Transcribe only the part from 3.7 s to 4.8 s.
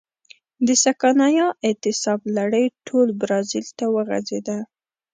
ته وغځېده.